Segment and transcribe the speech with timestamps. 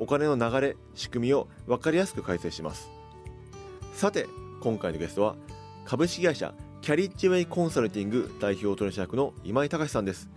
[0.00, 2.90] お金の流れ仕組みを分かりやすく解説します。
[3.92, 4.26] さて
[4.60, 5.36] 今回のゲストは
[5.84, 10.30] 株式会社キャリッジウェイコンサルティング代表取締役の今井隆さんです。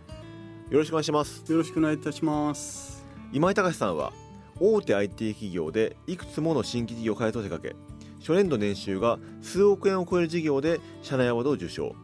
[0.69, 1.49] よろしくお願いします。
[1.49, 3.05] よろしくお願いいたします。
[3.31, 4.11] 今井隆さんは
[4.59, 7.75] 大手 IT 企業でいくつもの新規事業開発を手掛け
[8.19, 11.95] 初年度年収が数億円を超える事業で社内アワードを受賞。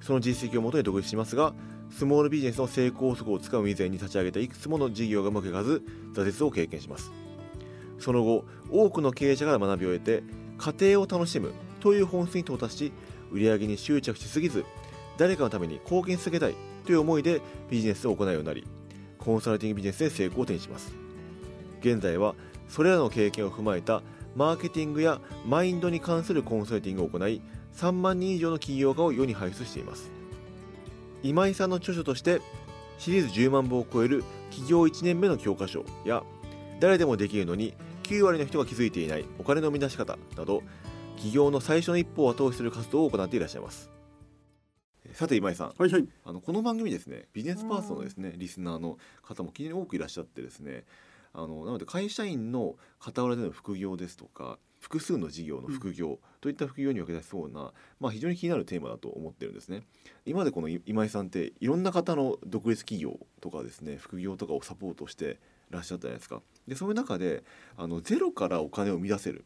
[0.00, 1.54] その実績をもとに独立しますが
[1.90, 7.10] スモールビジネスの成功則をつかむ以前に立ち上げたいくつもの事業がうまくいかず挫折を経験します。
[7.98, 10.22] その後多くの経営者から学びを得て
[10.58, 12.92] 家庭を楽しむという本質に到達し
[13.32, 14.64] 売上に執着しすぎず
[15.16, 18.66] 誰かのために貢献し続けたいという思いでビジネスを行うようになり
[19.18, 20.92] コンサルティングビジネスで成功を手にします。
[21.80, 22.34] 現在は
[22.68, 24.02] それらの経験を踏まえた
[24.34, 27.40] マーケティングやマインドに関するコンサルティングを行い
[27.74, 30.15] 3万人以上の起業家を世に輩出しています。
[31.22, 32.40] 今井さんの著書として
[32.98, 36.22] シリーズ10万部を超える起業1年目の教科書や
[36.80, 40.62] 誰でもできるのに9割の人が気づいていないお金の生み出し方など
[41.16, 43.90] 起業の最初の一歩を後押しする活動を行っていらっしゃいます。
[45.14, 46.06] さて今井さん、はいはい。
[46.24, 50.84] あのこの番組ですねビジネスパーソンのですねリスナーの方も非常に多くいらっしゃってですね
[51.32, 59.82] あのなので会社員の傍らでの副業ですとか複数の事業の副業といった副業に分け出しそうな、まあ、非常に気になるテーマだと思ってるんですね。
[60.24, 66.40] 今までこの今井さんっていろんな方の独立企業とかですね副業とかをサポートしてらっしゃったじゃないですか。
[66.68, 67.42] でそういう中で
[67.76, 69.44] あのゼロからお金を生み出せる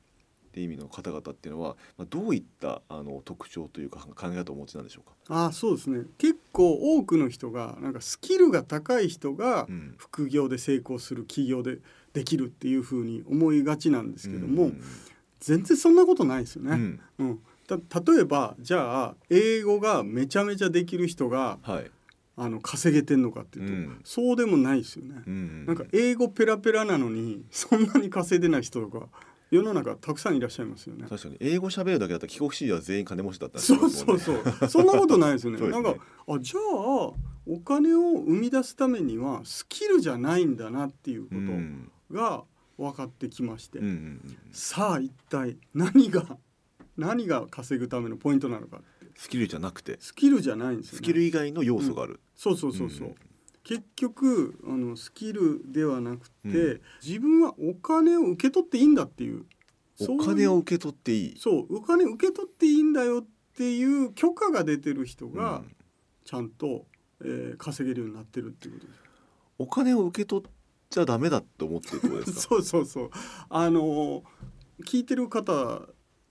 [0.48, 5.14] っていう意味の方々っていうのは、まあ、どういったあの特徴というか考え方をお持ちなんでしょうか？
[5.34, 11.78] ああそうですね結構多くの人がなんかスキルが高い人がうん副業で成功する企業で
[12.12, 14.82] できるっていうふうに思いがちなんですけども、うん
[15.40, 16.72] 全然そんなことないですよね。
[16.72, 17.00] うん。
[17.18, 17.38] うん。
[17.66, 17.76] た
[18.12, 21.90] 例えばじゃあ英語がめちゃめちゃできる人がはい。
[22.36, 24.00] あの稼げてんのかっていうと、うん。
[24.04, 25.22] そうでもないですよね。
[25.26, 29.08] うんなんか英語ペラペラなのにそんなに稼いでない人とか
[29.50, 31.06] 世の中たくさんいらっしゃいますよね。
[31.08, 31.36] 確かに。
[31.40, 35.60] 英語喋るだけだったら帰国子女は全員金持ちだったりしそうそうそうそんなことないですよね。
[35.60, 35.68] ね。
[35.68, 35.94] なんか
[36.28, 37.12] あじゃあ
[37.46, 41.90] お金を生み出すためにはスキルじゃないんだなっていうこうん。
[42.10, 42.44] とが
[42.80, 46.38] 分かってきまして、うんうんうんさあ一体何が
[46.96, 48.80] 何が稼ぐためのポイントなのか
[49.16, 50.98] スキルじゃなくてスキルじゃないんですよね。
[50.98, 52.20] スキル以外の要素がある。
[52.34, 53.08] そうそうそうそう。
[53.08, 53.14] うん
[53.62, 59.44] 結局あのスキルではなくて、うん自分はお金を受け取っていいんだっていう
[60.08, 61.38] お金を受け取っていい。
[61.38, 65.76] そうお金受け取っていいんだよっていう許可が出てる人がうん
[66.24, 66.86] ちゃんと、
[67.22, 69.00] えー稼げるようになってるっていうことです。
[69.58, 70.50] お金を受け取っ
[70.90, 72.40] ちゃダメだって思ってるってことですか？
[72.42, 73.10] そうそうそう
[73.48, 74.24] あの
[74.84, 75.82] 聞いてる方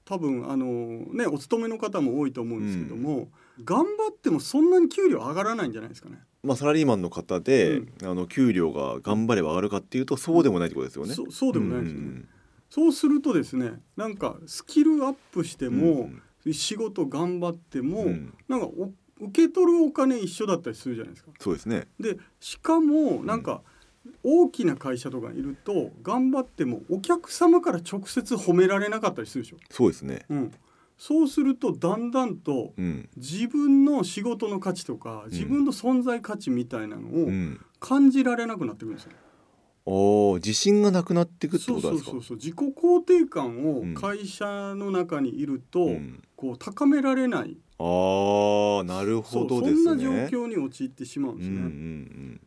[0.05, 0.65] 多分あの
[1.13, 3.31] ねお勤めの方も多いと思うんですけども、
[3.63, 6.19] 頑張ってもそんなに給料上がらないんじゃないですかね。
[6.43, 11.13] まあサラリーマンの方で、うんあの給料が頑張れば上がるかっていうとそうでもないってことですよね。
[11.13, 12.05] そそうでもないですよね。
[12.07, 12.27] うん
[12.71, 16.09] そうするとですねなんかスキルアップしてうんも、
[16.51, 18.91] 仕事頑張っても、うんなんかお
[19.21, 21.31] 受け取るお金一緒だったりするじゃないですか。
[21.39, 21.87] そうですね。
[21.99, 23.63] でしかもなんか
[24.23, 29.57] 大きな会社とかいると頑張ってもお客様から直接褒められなかったりするでしょ。
[29.69, 30.25] そうですね。
[30.29, 30.51] うん、
[30.97, 33.09] そうするとだんだんとうん。
[33.15, 37.59] 自分の仕事の価値とか自分の存在価値みたいなのをうん。
[37.79, 39.11] 感じられなくなってくるんですよ。
[39.85, 42.11] おお、自信がなくなっていくってことですか？
[42.11, 49.83] そうそうそう自己肯定感うんを会社の中にいると、うんこう高められないああ、なるほどですね。
[49.83, 49.97] そんな
[50.29, 51.55] 状況に陥ってしまうんですね。
[51.55, 52.41] うんうん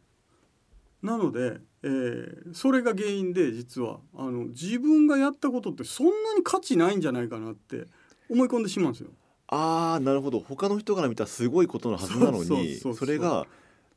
[1.02, 7.86] なので、えーそれが原因で実はあの自分がやったことってそんなに価値ないんじゃないかなって
[8.30, 9.10] 思い込んでしまうんですよ。
[9.48, 10.41] ああなるほど。
[10.41, 13.47] 他の人から見たらすごいことのはずなのにそうそれが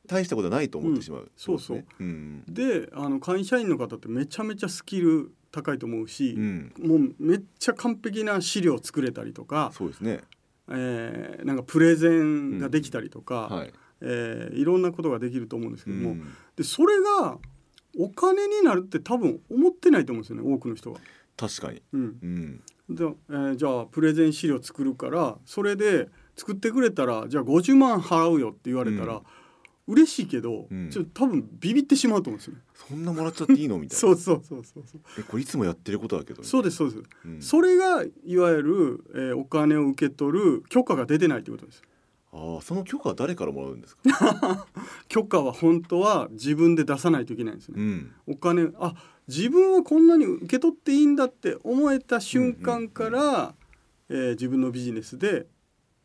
[0.06, 1.78] 大したことないと思ってしまう、んそうそう。
[1.78, 1.94] ってこ
[2.46, 10.20] とであの会社員の方ってめちゃめちゃスキル高いと思うしうん、うん、もうめっちゃ完璧な資料作れたりとか、そうですね。
[10.68, 16.24] えーなんかプレゼンができたりとか、はいえーいろんなことができると思うんですけども、うん。
[16.56, 17.38] でそれが
[17.98, 21.00] お金になるって多分思ってないと思うんですよね多くの人は。
[21.36, 21.82] 確かに。
[21.92, 22.62] うん、うん。
[22.94, 29.22] で、えーじゃあプレゼン資料作るからそれで作ってくれたらじゃあ50万払うよって言われたら、うん。
[29.88, 30.90] 嬉しいけど、うん。
[30.90, 32.60] ちょっと多分ビビってしまうと思うんですよね。
[32.74, 33.78] そんなもらっちゃっていいの？
[33.78, 33.98] みたいな。
[34.00, 35.00] そうそうそうそうそう。
[35.18, 36.42] えこれいつもやってることだけど？
[36.42, 37.02] そうですそうです。
[37.24, 37.40] うん。
[37.40, 41.82] それがいわゆる、えーお金を受け取る許可が出てないってことです。
[42.32, 44.66] ああその許可は誰からもらうんですか？
[45.08, 47.74] 許可は本当は自分で出さないといけないんですね。
[47.78, 48.12] うん。
[48.26, 48.94] お金あ
[49.28, 53.54] 自分はこんなに受け取っていいんだって思えた瞬間から、
[54.08, 55.46] えー自分のビジネスで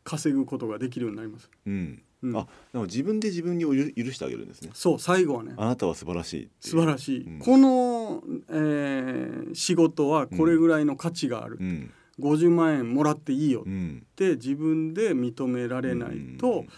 [0.04, 1.50] 稼ぐことができるようになります。
[1.66, 2.02] うん。
[2.22, 2.36] うん。
[2.36, 3.70] あでも自分で自分に許
[4.04, 4.70] 許してあげるんですね。
[4.74, 5.54] そう最後はね。
[5.56, 7.38] あなたは素晴らしい素晴らしい、うん。
[7.40, 14.06] この、えー仕事はこれぐらいの価値がある、うん50万円もらっていいよっうん。
[14.16, 16.68] て自分で認められないと、うん。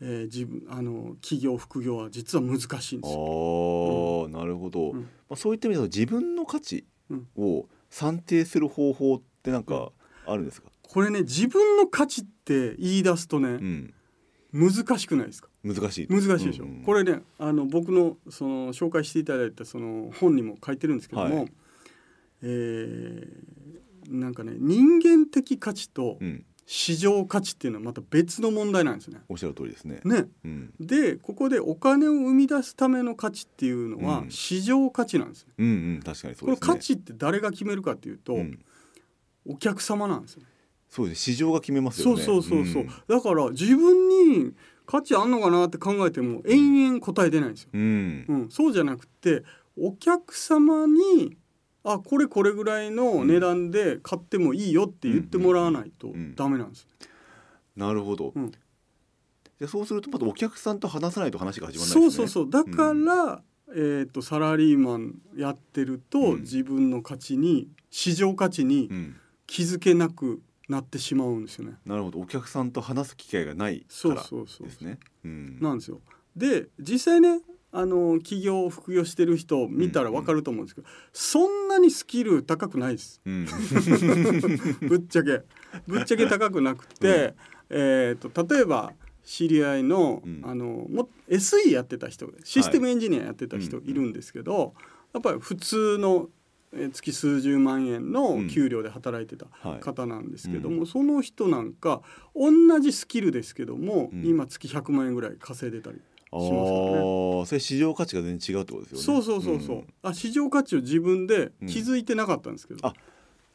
[0.00, 4.28] えー自分あの企業副業は実は難しいんあですよ。
[4.28, 5.00] ーなるほど、うん。
[5.00, 7.26] まあ、そういった意味では自分の価値うん。
[7.36, 9.90] を算定する方法ってなんか
[10.26, 13.94] あるんですか、これね自分の価値って言い出すとね、うん、
[14.52, 15.48] 難しくないですか？
[15.64, 16.06] 難しい。
[16.08, 16.82] 難しいでしょ、うんうん。
[16.84, 21.52] これねあの僕のその紹介していただいたその本にも書いてるんですけども、はい。
[22.42, 23.78] えー
[24.08, 29.20] なんかね人間的価値とうん、市場価値っていうのはまた別の問題なんですね。
[29.30, 30.00] おっしゃる通りですね。
[30.04, 35.54] ねうん、でここでお金を生み出すための価値っていうのはうん市場価値なんですね。
[35.56, 36.68] うん、うん、確かにそこうですね。
[36.68, 38.58] の価値って誰が決めるかっていうと、うん、
[39.48, 40.42] お客様なんですよ。
[40.90, 41.22] そうです。
[41.22, 42.22] 市場が決めますよね。
[42.22, 44.52] そうそうそうそう、んだから自分に
[44.84, 47.70] 価値あんのかなって考えても延々答え出ないんですよ。
[47.72, 49.42] うん、うん、そうじゃなくて
[49.74, 51.38] お客様に
[51.92, 56.86] あこれこれぐらいの値段で買ってもいいよって言ってもらわないとんダメなんです。
[57.76, 58.32] なるほど。
[58.34, 58.52] うん
[59.58, 62.26] でそうするとまたお客さんと話さないと話が始まらないそうですね。
[62.28, 71.74] そうそうだから、えー、とサラリーマンやってると、うん自分の価値に市場価値にうん、気づけなくなってしまうんですよね。
[71.86, 72.20] なるほど。
[72.20, 74.98] お客さんと話す機会がないそうからそうそうですね。
[75.24, 76.00] うん、なんですよ。
[76.36, 83.20] で実際ねあの企業副業してる人を見たら分かると思うんですけど、そんなにスキル高くないです。
[83.26, 83.46] うん、
[84.88, 85.42] ぶっちゃけ。
[85.86, 87.34] ぶっちゃけ高くなくて、
[87.68, 90.40] えー、と例えば知り合いの,、うん。
[90.44, 94.74] あのも SE やってた人システムエンジニアやってた人いるんですけど、
[95.12, 96.30] やっぱり普通の
[96.72, 99.80] えー月数十万円の給料で働いてたはい。
[99.80, 102.02] 方なんですけどうも、その人なんか
[102.34, 102.50] 同
[102.80, 104.22] じスキルですけども、うん。
[104.24, 106.98] 今月100万円ぐらい稼いでたりああしますからね。
[106.98, 109.04] ー、それ市場価値が全然違うってことですよね。
[109.04, 112.94] そうそうそうそう、んあ市場価値を自分で気づいてなかったんですけど、あ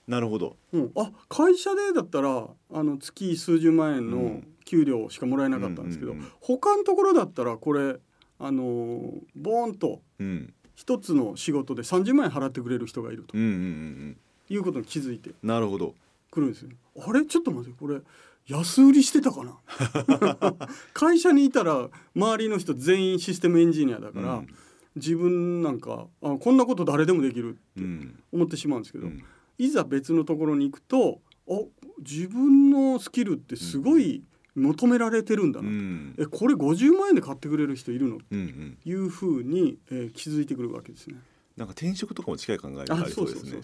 [0.08, 0.58] なるほど。
[0.72, 7.98] うん、あ会社でだったらあの月数十万円のうん給料しかもらえなかったんですけど、うんうんうん他のところだったらこれ
[8.40, 14.18] あのーボーンとうん、一つの仕事で30万円払ってくれる人がいるとうん、うん、うん、
[14.50, 15.50] いうことに気づいてうん。
[15.50, 15.96] なるほど。
[16.32, 16.70] くるんですよ。
[16.98, 17.26] あれ？
[17.26, 18.00] ちょっと待ってこれ
[18.48, 20.58] 安売りしてたかな？
[20.94, 24.48] 会社にいたら周りの人全員システムエンジニアだから、うん。
[24.96, 29.24] 自分なんかあこんなこと誰でもできるってうん、思ってしまうんですけど、うん、
[29.58, 31.20] いざ別のところに行くと
[31.50, 31.62] あ
[32.00, 34.24] 自分のスキルってすごい
[34.56, 38.20] 求められてるんだうな、ん、えこれ50万円で買ってくれる人いるの？
[38.30, 38.78] うん、うん。
[38.86, 41.16] いうふうに、えー気づいてくるわけですね。
[41.58, 43.62] なんか転職とかも近い考えがありそうですね。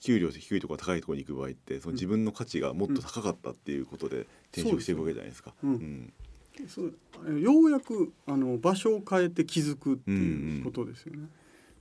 [0.00, 5.54] 給料低いところ高いところに行く場合ってその自分の価値がもっと高かったっていうことで転職していくわけじゃないですか。
[5.62, 5.70] うん。
[5.70, 6.12] うん。
[6.68, 6.94] そう
[7.26, 11.28] えーようやくあの場所を変えて気づくっていうことですよね。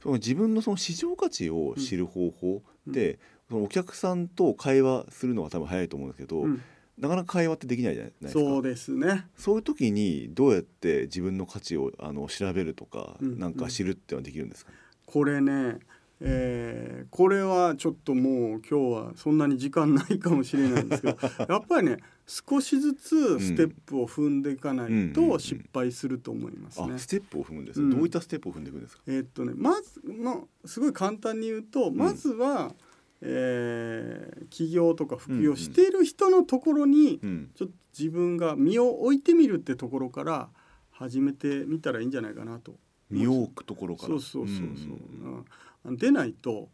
[0.02, 3.18] その自分のその市場価値を知る方法で、
[3.50, 6.62] そのお客さんと会話するのが多分早いと思うんですけど、うん。
[6.98, 8.40] なかなか会話ってできないじゃないですか。
[8.40, 9.26] そうですね。
[9.36, 13.40] そういう時にどうやって自分の価値をあの調べるとか、うん。
[13.40, 14.72] なんか知るっていうのはできるんですか、
[15.06, 15.80] これね、
[16.20, 18.74] えーこれはちょっともう今日
[19.06, 26.94] はそんなに時間ないかもしれないんですけど やっぱりね少しずつステップを踏んでいかないうんうんうんと失敗すると思いますね。
[26.94, 26.98] あ。
[26.98, 27.90] ステップを踏むんです、うん。
[27.92, 32.74] どういったステップを踏んでいくんですか、えーっとねまず、まあ、すごい簡単に言うとまずは、
[33.22, 37.52] えー起業とか副業している人のところにうん。
[37.56, 40.50] ちょっと自分が身を置いてみるってところから
[40.92, 42.76] 始めてみたらいいんじゃないかなと。
[43.10, 44.10] 身を置くところから。
[44.10, 45.46] そうそうそうそう、んん
[45.86, 45.98] うん。
[45.98, 46.70] 出ないと、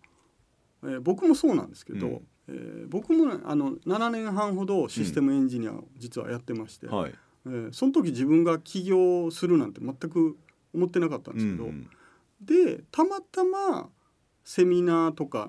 [0.84, 2.14] えー僕もそうなんですけど、うん。
[2.48, 7.14] えー僕もねあの7年半ほどシステムエンジニアを実はやってまして、はい。
[7.46, 10.38] えーその時自分が起業するなんて全く
[10.74, 11.90] 思ってなかったんですけど、うん
[12.42, 13.90] でたまたま
[14.44, 15.48] セミナーとか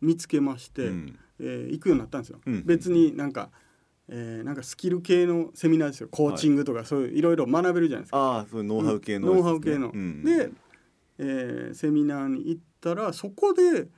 [0.00, 1.18] 見つけまして、うん。
[1.38, 2.40] えー行くようになったんですよ。
[2.46, 2.64] うん。
[2.64, 3.50] 別になんか
[4.08, 6.08] えーなんかスキル系のセミナーですよ。
[6.10, 8.18] コーチングとかそういういろいろ学べるじゃないですか。
[8.18, 9.90] ああそういうノウハウ系の、ノウハウ系の。
[9.90, 10.22] うん。
[10.24, 10.50] で、
[11.18, 13.88] えーセミナーに行ったらそこで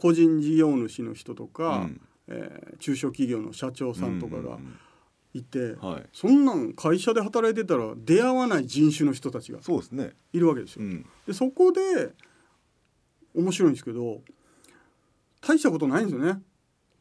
[0.00, 2.00] 個人事業主の人とか、うん。
[2.28, 4.76] えー中小企業の社長さんとかがうん
[5.34, 6.08] いて、はい。
[6.12, 10.12] そんなん会社で働いてたら出会わない人種の人たちがそうですね。
[10.32, 10.84] いるわけですよ。
[10.84, 11.06] うん。
[11.26, 11.80] でそこで
[13.34, 14.22] 面白いんですけど
[15.42, 16.40] 大したことないんですよね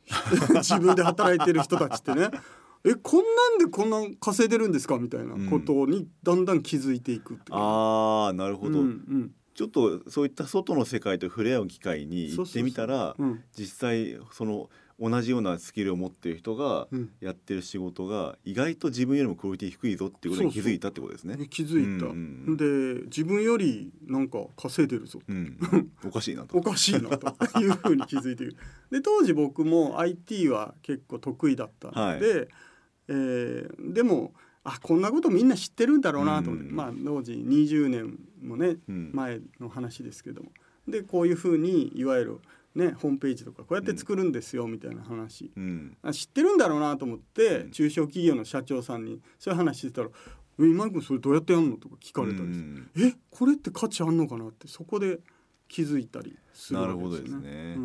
[0.63, 2.29] 自分で働いてる人たちってね。
[2.87, 4.97] えこんなんでこんな稼いでるんですか？
[4.99, 7.57] みたいなことにだんだん気づいていくっていう。
[7.57, 9.31] ああなるほど、うんうん。
[9.55, 13.43] ちょっとそういった外の世界と触れ合う機会に行ってみたらうん。
[13.57, 17.09] 実際その同じようなスキルを持っている人がうん。
[17.19, 21.37] やってる仕事が意外と自分よりもクオリティ低いぞっていうことに気づいたってことですね。
[21.49, 25.33] 気づいた、うんうんで自分よりなんか稼いでるぞう。
[25.33, 25.57] ん、
[26.05, 26.57] おかしいなと。
[26.57, 26.61] お。
[26.61, 27.27] かしいなと。
[27.59, 28.55] いうふうに気づいている。
[28.91, 32.49] で当時僕も IT は結構得意だったので、
[33.07, 34.33] えーでも
[34.63, 36.49] あこんなことみんな知ってるんだろうなと。
[36.49, 36.75] 思って、うん。
[36.75, 39.11] まあ当時20年もねうん。
[39.13, 40.51] 前の話ですけども。
[40.87, 42.37] でこういうふうにいわゆる
[42.75, 50.09] ねホームページとかこうやって作るんですよみたいな話、うんあ知ってるんだろうなと思って、うん中小企業の社長さんにそういう話してたら
[50.59, 53.07] 「え今井君それどうやってやるの?」とか聞かれたりして。
[53.07, 55.19] えこれって価値あんのかなってそこで
[55.67, 57.77] 気づいたりするわけですよね。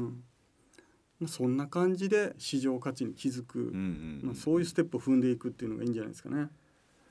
[1.20, 6.48] まあ、そんな感じで市場価値に気づく、うんうんまあ、そういうステップを踏んでいくっていうのがいいんじゃないですかね。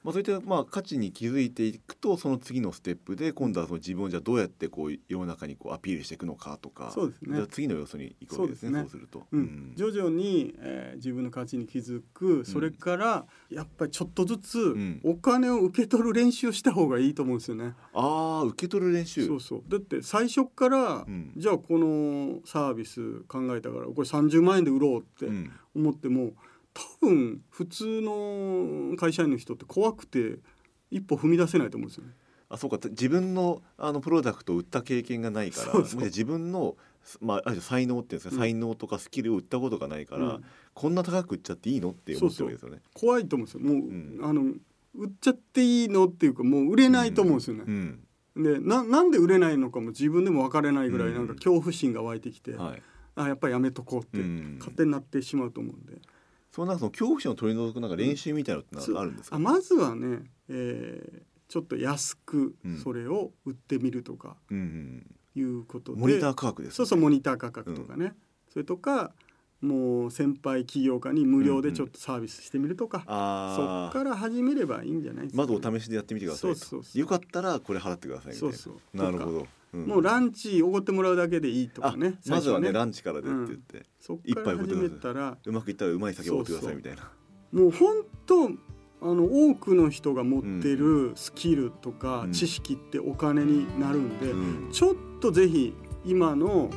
[0.04, 7.36] まあ、そういったまあ価値に気づいていくとその次のステップで今度はその自分をじゃあどうやってこう世の中にこうアピールしていくのかとかそうですね。
[7.36, 9.28] じゃあ次の要素に行くわけですねそうすすると。
[9.32, 9.74] うん。
[9.76, 12.44] 徐々に、えー自分の価値に気づく。
[12.46, 15.02] それからやっぱりちょっとずつん。
[15.04, 17.74] お金を受け取る練習をした方がいいと思うんですよね。
[17.94, 19.26] ああ受け取る練習。
[19.26, 19.64] そうそう。
[19.68, 21.32] だって最初から、うん。
[21.38, 25.52] じゃあこのサービス考えたからこれ30万円で売ろうってうん。
[25.76, 26.32] 思っても
[27.02, 30.40] 多分普通の会社員の人って怖くて
[30.92, 32.14] 一歩踏み出せないと思うんですよね。
[32.50, 32.80] あそうか。
[32.90, 36.02] 自分のあのプロダクトを売った経験がないからそうそう。
[36.02, 36.78] 自分の、
[37.22, 38.42] まあ、あ才能っていうんですか、うん。
[38.42, 40.44] 才能とかスキルを売ったことがないから、うん。
[40.74, 42.82] こんな高く売っちゃっていいのって思ってるわけですよね。
[42.94, 43.60] 怖いと思うんですよ。
[43.62, 44.20] もう、ん。
[44.24, 44.42] あの
[44.96, 47.64] 売っちゃっていいのっていうかもう売れないと思うんですよね。
[47.68, 48.00] うん。
[48.36, 51.16] でななんで売れないのかも自分でも分からないぐらいうん。
[51.16, 51.28] なん。
[51.28, 52.82] か恐怖心が湧いてきて、はい。
[53.16, 54.56] あやっぱりやめとこうってうん。
[54.60, 56.02] 勝手になってしまうと思うんで、
[56.52, 65.04] そのなんかその恐怖心を取り除くなんか練習みたいなのってあるんですか、あまずはね、えーちょっと安くうんそれを売ってみるとかうん
[65.36, 68.14] いうことで、うん、モニター価格です、ね、そうそうモニター価格とかね、
[68.54, 69.14] それとか
[69.62, 76.56] もう先輩起業家に無料でちょっとサービスしてみるとか、そああっから始めればいいんじゃないですか、まずお試しでやってみてくださいと。
[76.60, 77.00] そうそうそう。
[77.00, 78.56] よかったらこれ払ってくださいみたいな。
[78.56, 78.98] そうそう。
[78.98, 85.38] なるほど、うんもうランチおごってもらうだけでいいとかねあまずはねランチからでって言って、そっから始めたら。
[85.46, 87.12] うまくいったらうまい酒をおってくださいみたいな。
[87.52, 88.50] もう本当
[89.02, 92.32] あの多くの人が持ってるスキルとかうん。
[92.34, 94.72] 知識ってお金になるんで、うん。
[94.72, 95.74] ちょっとぜひ
[96.04, 96.70] 今の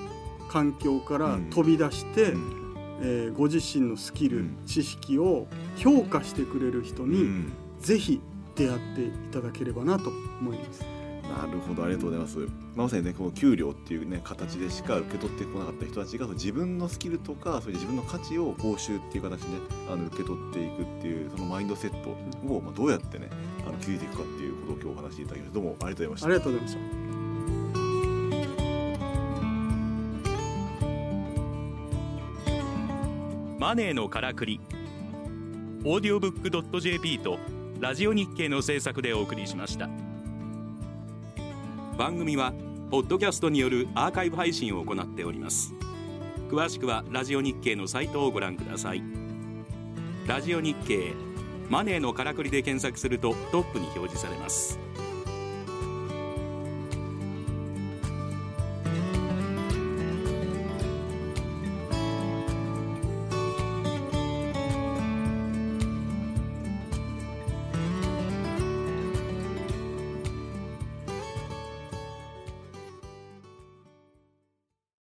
[0.51, 2.63] 環境から飛び出して、うん。
[3.01, 7.53] えーご自身のスキル、うん知識を評価してくれる人に、うん。
[7.81, 8.21] ぜひ
[8.55, 11.02] 出会っていただければなと思います。
[11.37, 12.49] なるほどありがとうございます、まあ
[12.83, 19.59] まさにねこの給料っていうね形でしか受け取ってこなかった人たちが自分のスキルとかそれで自分の価値を報酬っていう形で、ね、
[19.91, 23.29] あの受け取っていくっていうそのマインドセットを、まあ、どうやってね
[23.67, 25.55] あの築いていくかっていうことを今日お話しいただきました。
[25.55, 26.27] どうもありがとうございました。
[26.27, 26.83] ありがとうございました。
[33.59, 34.61] マネーのからくり。
[35.85, 37.41] オーディオブックドット JP と
[37.81, 39.89] ラジオ日経の制作でお送りしました
[42.03, 42.53] 番組は
[42.91, 45.73] ポッドキャストによるアーカイブ配信を行っております。
[46.51, 49.05] 詳しくはラジオ日経のサイトをご覧ください。
[50.27, 51.13] ラジオ日経
[51.69, 54.81] マネーのからくりで検索するとトップに表示されます。